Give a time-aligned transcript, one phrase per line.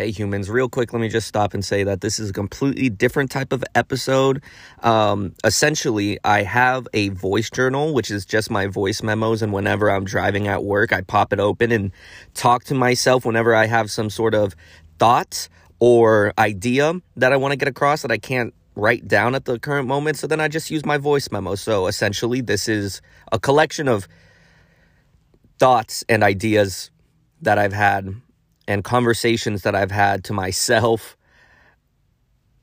[0.00, 2.88] Hey humans, real quick, let me just stop and say that this is a completely
[2.88, 4.44] different type of episode.
[4.84, 9.90] Um, essentially, I have a voice journal, which is just my voice memos, and whenever
[9.90, 11.90] I'm driving at work, I pop it open and
[12.34, 14.54] talk to myself whenever I have some sort of
[15.00, 15.48] thought
[15.80, 19.58] or idea that I want to get across that I can't write down at the
[19.58, 20.16] current moment.
[20.16, 21.56] So then I just use my voice memo.
[21.56, 24.06] So essentially, this is a collection of
[25.58, 26.92] thoughts and ideas
[27.42, 28.14] that I've had
[28.68, 31.16] and conversations that I've had to myself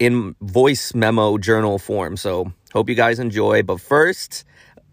[0.00, 2.16] in voice memo journal form.
[2.16, 3.62] So, hope you guys enjoy.
[3.62, 4.44] But first,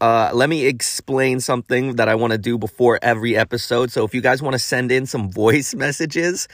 [0.00, 3.90] uh, let me explain something that I want to do before every episode.
[3.90, 6.46] So, if you guys want to send in some voice messages,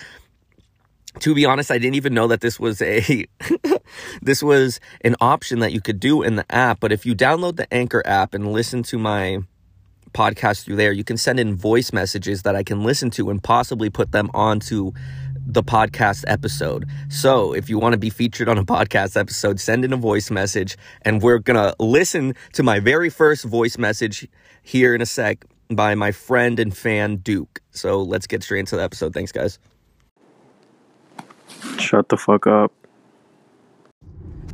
[1.20, 3.26] to be honest, I didn't even know that this was a
[4.22, 6.78] this was an option that you could do in the app.
[6.78, 9.40] But if you download the Anchor app and listen to my
[10.16, 13.42] podcast through there, you can send in voice messages that I can listen to and
[13.42, 14.92] possibly put them onto
[15.46, 16.86] the podcast episode.
[17.10, 20.30] So, if you want to be featured on a podcast episode, send in a voice
[20.30, 24.26] message and we're going to listen to my very first voice message
[24.62, 27.60] here in a sec by my friend and fan Duke.
[27.70, 29.12] So, let's get straight into the episode.
[29.12, 29.58] Thanks, guys.
[31.78, 32.72] Shut the fuck up.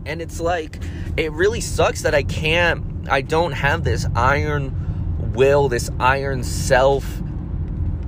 [0.05, 0.81] And it's like,
[1.17, 4.82] it really sucks that I can't, I don't have this iron
[5.23, 7.23] will, this iron self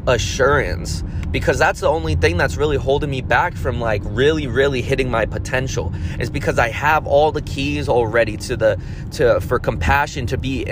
[0.06, 1.02] assurance
[1.34, 5.10] because that's the only thing that's really holding me back from like really really hitting
[5.10, 8.80] my potential is because I have all the keys already to the
[9.14, 10.64] to for compassion to be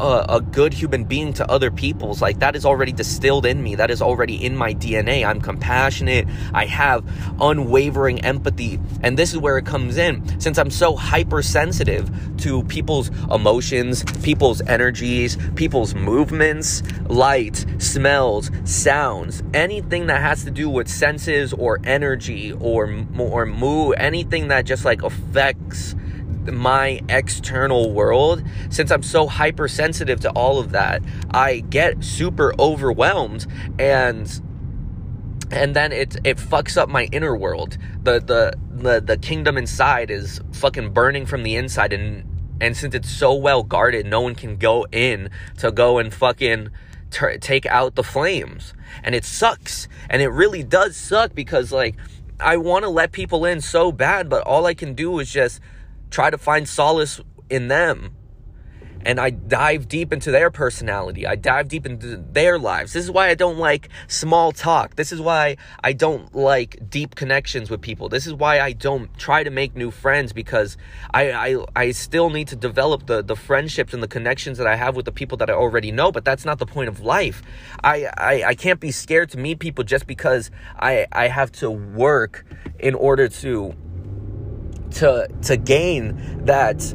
[0.00, 2.20] uh, a good human being to other people's.
[2.20, 3.76] Like that is already distilled in me.
[3.76, 6.26] That is already in my DNA I'm compassionate.
[6.52, 7.04] I have
[7.40, 8.80] unwavering empathy.
[9.02, 10.40] And this is where it comes in.
[10.40, 20.06] Since I'm so hypersensitive to people's emotions people's energies people's movements light smells sounds anything
[20.06, 25.02] that has to do with senses or energy or or mood, anything that just like
[25.02, 25.94] affects
[26.50, 33.46] my external world, since I'm so hypersensitive to all of that, I get super overwhelmed
[33.78, 34.26] and
[35.50, 37.76] and then it it fucks up my inner world.
[38.02, 42.24] The the the the kingdom inside is fucking burning from the inside and
[42.60, 46.70] and since it's so well guarded, no one can go in to go and fucking
[47.10, 48.74] t- take out the flames.
[49.02, 49.88] And it sucks.
[50.08, 51.96] And it really does suck because, like,
[52.38, 55.60] I want to let people in so bad, but all I can do is just
[56.10, 58.16] try to find solace in them
[59.04, 61.26] and I dive deep into their personality.
[61.26, 62.92] I dive deep into their lives.
[62.92, 64.96] This is why I don't like small talk.
[64.96, 68.08] This is why I don't like deep connections with people.
[68.08, 70.76] This is why I don't try to make new friends because
[71.12, 74.76] I I, I still need to develop the, the friendships and the connections that I
[74.76, 77.42] have with the people that I already know, but that's not the point of life.
[77.82, 81.70] I, I, I can't be scared to meet people just because I, I have to
[81.70, 82.44] work
[82.78, 83.74] in order to
[84.92, 86.94] to to gain that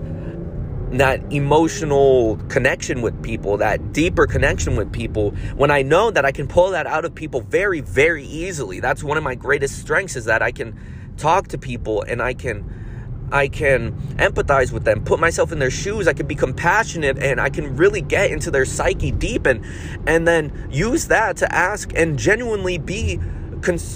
[0.98, 6.32] that emotional connection with people, that deeper connection with people, when I know that I
[6.32, 8.80] can pull that out of people very, very easily.
[8.80, 10.80] That's one of my greatest strengths is that I can
[11.18, 12.70] talk to people and I can
[13.32, 17.42] I can empathize with them, put myself in their shoes, I can be compassionate and
[17.42, 19.66] I can really get into their psyche deep and
[20.06, 23.20] and then use that to ask and genuinely be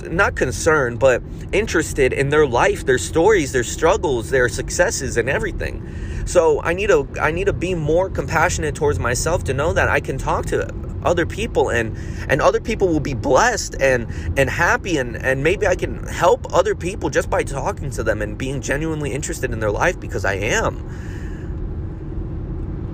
[0.10, 1.22] not concerned, but
[1.52, 6.19] interested in their life, their stories, their struggles, their successes, and everything.
[6.30, 9.90] So I need to I need to be more compassionate towards myself to know that
[9.90, 10.72] I can talk to
[11.04, 11.98] other people and
[12.30, 14.06] and other people will be blessed and
[14.38, 18.22] and happy and and maybe I can help other people just by talking to them
[18.22, 20.86] and being genuinely interested in their life because I am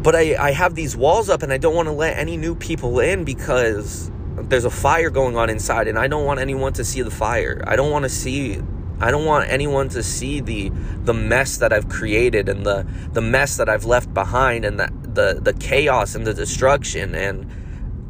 [0.02, 2.56] but I, I have these walls up and I don't want to let any new
[2.56, 4.10] people in because
[4.44, 7.62] there's a fire going on inside and I don't want anyone to see the fire.
[7.68, 8.62] I don't want to see
[9.00, 10.72] I don't want anyone to see the
[11.04, 14.92] the mess that I've created and the the mess that I've left behind and the
[15.02, 17.50] the, the chaos and the destruction and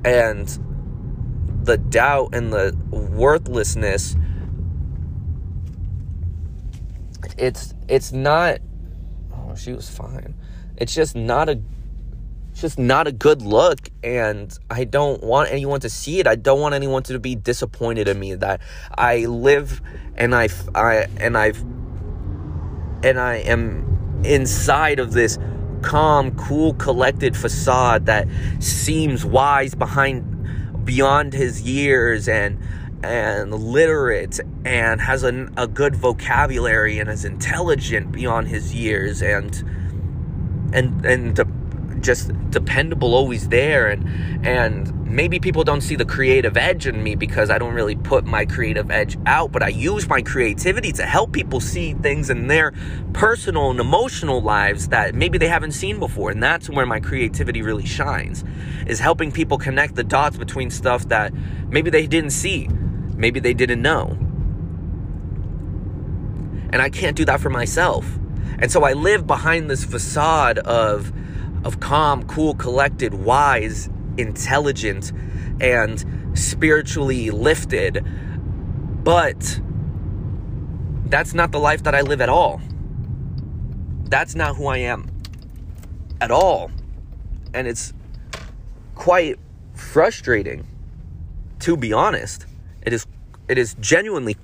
[0.03, 0.47] and
[1.63, 4.15] the doubt and the worthlessness.
[7.37, 8.59] It's it's not
[9.33, 10.35] oh she was fine.
[10.77, 11.59] It's just not a
[12.55, 16.25] it's just not a good look and i don't want anyone to see it.
[16.25, 18.61] I don't want anyone to be disappointed in me that
[18.97, 19.81] i live
[20.15, 21.61] and i i and i've
[23.03, 25.37] and i am inside of this
[25.81, 28.25] calm cool collected facade that
[28.59, 32.57] seems wise behind beyond his years and
[33.03, 39.61] and literate and has a, a good vocabulary and is intelligent beyond his years and
[40.73, 41.35] and and
[42.05, 44.07] just dependable, always there, and
[44.45, 48.25] and maybe people don't see the creative edge in me because I don't really put
[48.25, 52.47] my creative edge out, but I use my creativity to help people see things in
[52.47, 52.73] their
[53.13, 57.61] personal and emotional lives that maybe they haven't seen before, and that's where my creativity
[57.61, 58.43] really shines,
[58.87, 61.33] is helping people connect the dots between stuff that
[61.69, 62.67] maybe they didn't see,
[63.15, 64.17] maybe they didn't know.
[66.71, 68.19] And I can't do that for myself.
[68.59, 71.13] And so I live behind this facade of
[71.65, 75.11] of calm, cool, collected, wise, intelligent,
[75.59, 76.05] and
[76.37, 78.05] spiritually lifted.
[79.03, 79.59] But
[81.07, 82.61] that's not the life that I live at all.
[84.05, 85.09] That's not who I am
[86.21, 86.71] at all.
[87.53, 87.93] And it's
[88.95, 89.37] quite
[89.73, 90.65] frustrating
[91.59, 92.45] to be honest.
[92.83, 93.07] It is
[93.47, 94.37] it is genuinely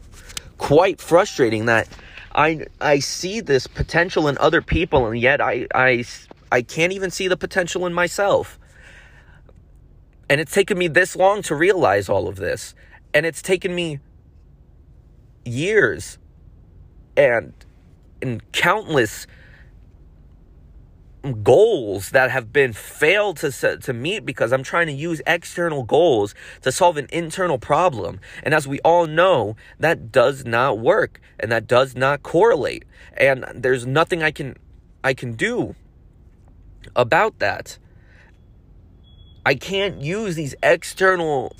[0.57, 1.87] quite frustrating that
[2.33, 6.03] I I see this potential in other people and yet I I
[6.51, 8.59] I can't even see the potential in myself.
[10.29, 12.75] And it's taken me this long to realize all of this.
[13.13, 13.99] And it's taken me
[15.45, 16.17] years
[17.17, 17.53] and
[18.21, 19.25] and countless
[21.43, 26.33] goals that have been failed to to meet because I'm trying to use external goals
[26.61, 28.19] to solve an internal problem.
[28.43, 32.85] And as we all know, that does not work and that does not correlate.
[33.17, 34.57] And there's nothing I can
[35.03, 35.75] I can do
[36.95, 37.77] about that.
[39.45, 41.55] I can't use these external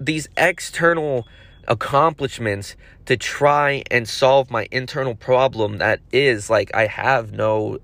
[0.00, 1.26] these external
[1.68, 2.76] accomplishments
[3.06, 7.78] to try and solve my internal problem that is like I have no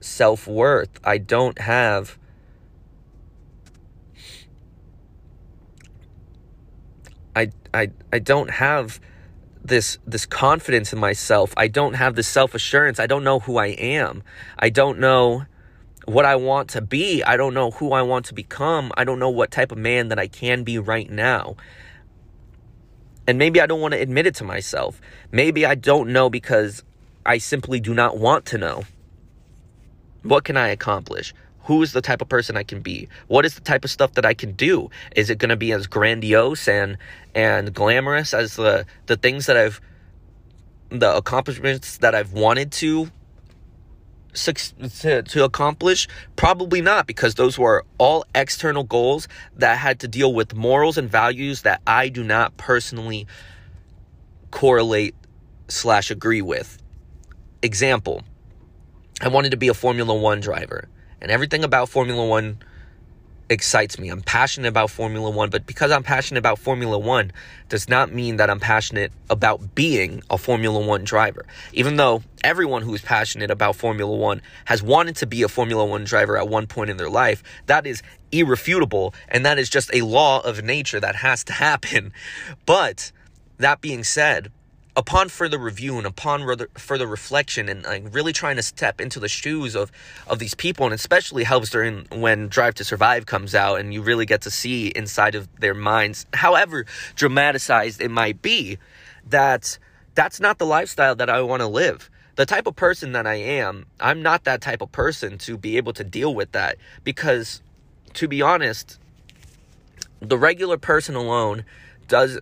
[0.00, 0.90] self-worth.
[1.04, 2.18] I don't have
[7.36, 9.00] I I I don't have
[9.64, 11.52] this this confidence in myself.
[11.56, 12.98] I don't have this self-assurance.
[12.98, 14.22] I don't know who I am.
[14.58, 15.44] I don't know
[16.06, 17.22] what I want to be.
[17.22, 18.92] I don't know who I want to become.
[18.96, 21.56] I don't know what type of man that I can be right now.
[23.26, 25.00] And maybe I don't want to admit it to myself.
[25.30, 26.82] Maybe I don't know because
[27.24, 28.84] I simply do not want to know.
[30.22, 31.32] What can I accomplish?
[31.70, 33.06] Who is the type of person I can be?
[33.28, 34.90] What is the type of stuff that I can do?
[35.14, 36.98] Is it going to be as grandiose and
[37.32, 39.80] and glamorous as the the things that I've
[40.88, 43.12] the accomplishments that I've wanted to
[44.34, 46.08] to, to accomplish?
[46.34, 51.08] Probably not, because those were all external goals that had to deal with morals and
[51.08, 53.28] values that I do not personally
[54.50, 55.14] correlate
[55.68, 56.82] slash agree with.
[57.62, 58.24] Example,
[59.20, 60.88] I wanted to be a Formula One driver.
[61.20, 62.58] And everything about Formula One
[63.50, 64.08] excites me.
[64.08, 67.32] I'm passionate about Formula One, but because I'm passionate about Formula One
[67.68, 71.44] does not mean that I'm passionate about being a Formula One driver.
[71.72, 76.04] Even though everyone who's passionate about Formula One has wanted to be a Formula One
[76.04, 78.02] driver at one point in their life, that is
[78.32, 82.12] irrefutable, and that is just a law of nature that has to happen.
[82.66, 83.10] But
[83.58, 84.52] that being said,
[84.96, 86.44] upon further review and upon
[86.76, 89.90] further reflection and like really trying to step into the shoes of
[90.26, 94.02] of these people and especially helps during when drive to survive comes out and you
[94.02, 96.84] really get to see inside of their minds however
[97.14, 98.78] dramatized it might be
[99.26, 99.78] that
[100.14, 102.10] that's not the lifestyle that I want to live.
[102.36, 105.76] The type of person that I am I'm not that type of person to be
[105.76, 107.62] able to deal with that because
[108.14, 108.98] to be honest
[110.20, 111.64] the regular person alone
[112.08, 112.40] does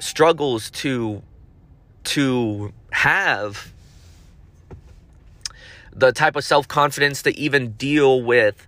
[0.00, 1.22] struggles to
[2.06, 3.72] to have
[5.92, 8.66] the type of self-confidence to even deal with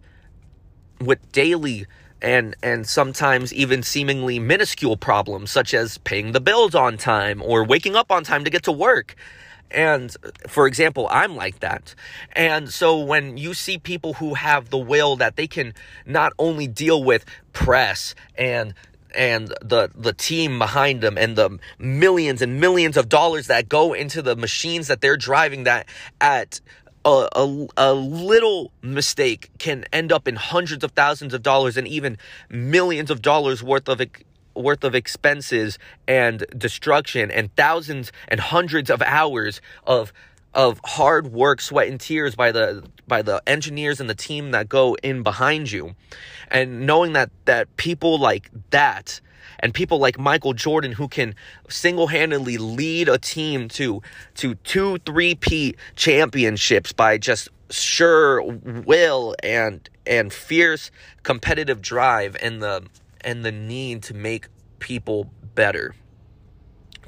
[1.00, 1.86] with daily
[2.20, 7.64] and and sometimes even seemingly minuscule problems such as paying the bills on time or
[7.64, 9.14] waking up on time to get to work
[9.70, 10.16] and
[10.46, 11.94] for example, I'm like that.
[12.32, 15.74] And so when you see people who have the will that they can
[16.06, 18.72] not only deal with press and
[19.14, 23.92] and the the team behind them and the millions and millions of dollars that go
[23.92, 25.86] into the machines that they're driving that
[26.20, 26.60] at
[27.04, 31.86] a, a, a, little mistake can end up in hundreds of thousands of dollars and
[31.86, 32.18] even
[32.50, 34.00] millions of dollars worth of
[34.54, 40.12] worth of expenses and destruction and thousands and hundreds of hours of
[40.54, 44.68] of hard work, sweat and tears by the by the engineers and the team that
[44.68, 45.94] go in behind you.
[46.50, 49.20] And knowing that that people like that
[49.60, 51.34] and people like Michael Jordan who can
[51.68, 54.02] single-handedly lead a team to
[54.36, 60.90] to two three-peat championships by just sure will and and fierce
[61.22, 62.86] competitive drive and the
[63.20, 64.46] and the need to make
[64.78, 65.94] people better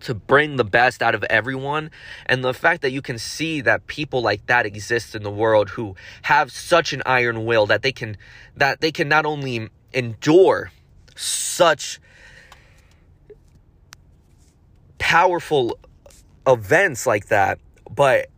[0.02, 1.90] to bring the best out of everyone.
[2.26, 5.70] And the fact that you can see that people like that exist in the world
[5.70, 8.16] who have such an iron will that they can
[8.56, 10.72] that they can not only endure
[11.16, 12.00] such
[14.98, 15.78] powerful
[16.46, 17.58] events like that
[17.90, 18.28] but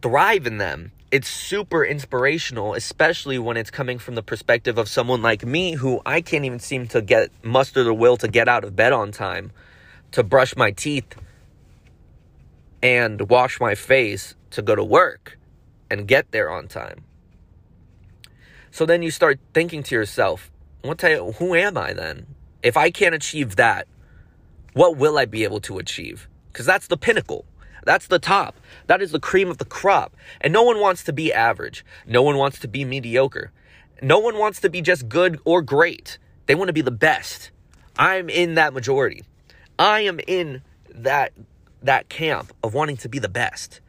[0.00, 0.92] thrive in them.
[1.10, 6.00] It's super inspirational, especially when it's coming from the perspective of someone like me who
[6.06, 9.12] I can't even seem to get muster the will to get out of bed on
[9.12, 9.52] time,
[10.12, 11.16] to brush my teeth
[12.82, 15.38] and wash my face to go to work
[15.90, 17.04] and get there on time.
[18.70, 20.50] So then you start thinking to yourself,
[20.82, 22.26] what type, who am I then?
[22.62, 23.86] If I can't achieve that,
[24.72, 26.28] what will I be able to achieve?
[26.50, 27.44] Because that's the pinnacle.
[27.84, 28.56] That's the top.
[28.86, 30.16] That is the cream of the crop.
[30.40, 31.84] And no one wants to be average.
[32.06, 33.52] No one wants to be mediocre.
[34.00, 36.18] No one wants to be just good or great.
[36.46, 37.50] They want to be the best.
[37.98, 39.22] I'm in that majority.
[39.82, 41.32] I am in that
[41.82, 43.80] that camp of wanting to be the best.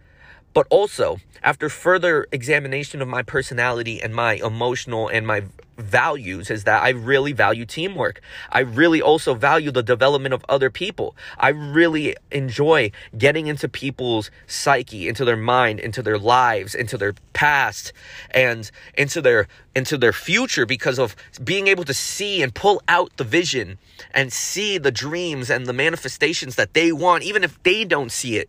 [0.53, 5.43] But also, after further examination of my personality and my emotional and my
[5.77, 8.22] values is that I really value teamwork.
[8.51, 11.15] I really also value the development of other people.
[11.38, 17.15] I really enjoy getting into people's psyche, into their mind, into their lives, into their
[17.33, 17.93] past
[18.31, 23.15] and into their into their future because of being able to see and pull out
[23.17, 23.79] the vision
[24.13, 28.38] and see the dreams and the manifestations that they want even if they don't see
[28.38, 28.48] it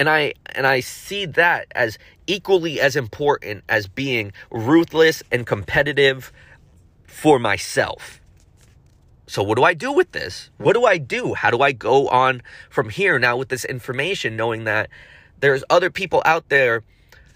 [0.00, 6.32] And I and I see that as equally as important as being ruthless and competitive
[7.06, 8.18] for myself.
[9.26, 10.48] So what do I do with this?
[10.56, 11.34] What do I do?
[11.34, 12.40] How do I go on
[12.70, 14.88] from here now with this information knowing that
[15.40, 16.82] there's other people out there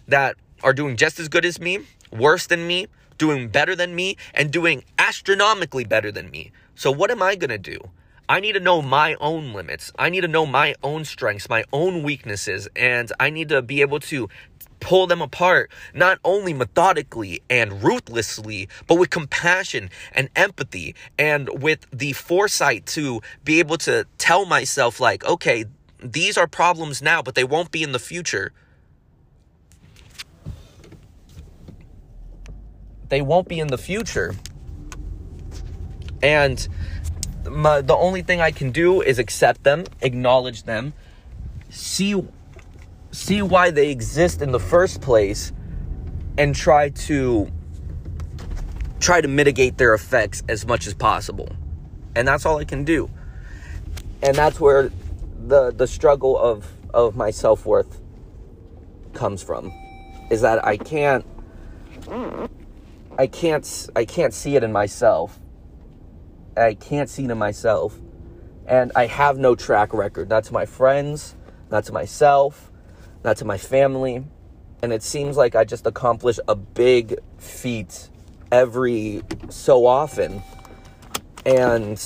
[0.09, 1.81] that are doing just as good as me,
[2.11, 2.87] worse than me,
[3.19, 6.51] doing better than me and doing astronomically better than me.
[6.77, 7.79] So what am I going to do?
[8.29, 9.93] I need to know my own limits.
[9.99, 13.83] I need to know my own strengths, my own weaknesses, and I need to be
[13.83, 14.29] able to
[14.81, 21.87] pull them apart, not only methodically and ruthlessly, but with compassion and empathy and with
[21.91, 25.65] the foresight to be able to tell myself, like, okay,
[25.99, 28.53] these are problems now, but they won't be in the future.
[33.09, 34.35] They won't be in the future.
[36.23, 36.67] And
[37.51, 40.95] my, the only thing I can do is accept them, acknowledge them,
[41.71, 42.23] see
[43.11, 45.53] see why they exist in the first place
[46.37, 47.51] and try to
[48.99, 51.49] try to mitigate their effects as much as possible.
[52.17, 53.11] And that's all I can do.
[54.23, 54.91] And that's where
[55.47, 58.01] the the struggle of of my self-worth
[59.13, 59.73] comes from
[60.31, 61.25] is that I can't
[63.19, 65.39] I can't I can't see it in myself
[66.57, 67.99] I can't see to myself.
[68.67, 70.29] And I have no track record.
[70.29, 71.37] Not to my friends,
[71.71, 72.71] not to myself,
[73.23, 74.25] not to my family.
[74.83, 78.09] And it seems like I just accomplish a big feat
[78.51, 80.43] every so often.
[81.45, 82.03] And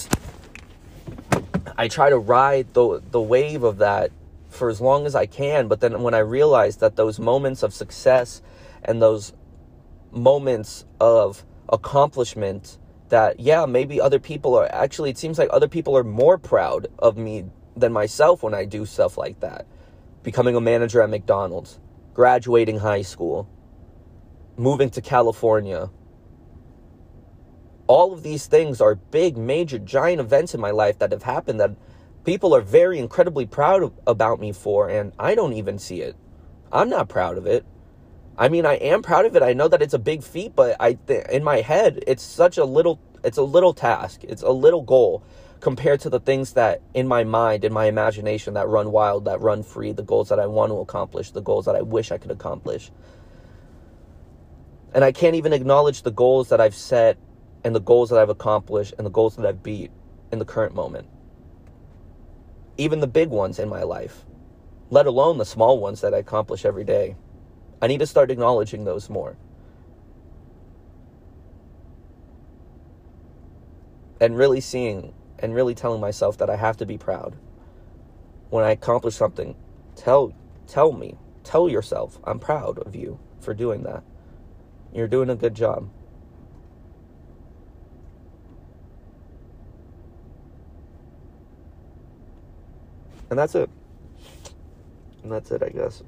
[1.76, 4.10] I try to ride the, the wave of that
[4.48, 5.68] for as long as I can.
[5.68, 8.42] But then when I realize that those moments of success
[8.82, 9.32] and those
[10.10, 12.78] moments of accomplishment
[13.10, 16.86] that yeah maybe other people are actually it seems like other people are more proud
[16.98, 17.44] of me
[17.76, 19.66] than myself when i do stuff like that.
[20.22, 21.78] Becoming a manager at mcdonald's
[22.14, 23.48] graduating high school
[24.56, 25.90] moving to california.
[27.86, 31.58] All of these things are big major giant events in my life that have happened
[31.60, 31.74] that
[32.24, 36.16] people are very incredibly proud about me for and i don't even see it.
[36.70, 37.64] I'm not proud of it
[38.38, 39.42] I mean, I am proud of it.
[39.42, 42.56] I know that it's a big feat, but I th- in my head, it's such
[42.56, 44.22] a little it's a little task.
[44.22, 45.24] It's a little goal
[45.58, 49.40] compared to the things that in my mind, in my imagination that run wild, that
[49.40, 52.18] run free, the goals that I want to accomplish, the goals that I wish I
[52.18, 52.92] could accomplish.
[54.94, 57.18] And I can't even acknowledge the goals that I've set
[57.64, 59.90] and the goals that I've accomplished and the goals that I've beat
[60.30, 61.08] in the current moment.
[62.76, 64.24] Even the big ones in my life,
[64.90, 67.16] let alone the small ones that I accomplish every day.
[67.80, 69.36] I need to start acknowledging those more.
[74.20, 77.36] And really seeing and really telling myself that I have to be proud.
[78.50, 79.54] When I accomplish something,
[79.94, 80.32] tell
[80.66, 84.02] tell me, tell yourself, I'm proud of you for doing that.
[84.92, 85.88] You're doing a good job.
[93.30, 93.70] And that's it.
[95.22, 96.02] And that's it, I guess.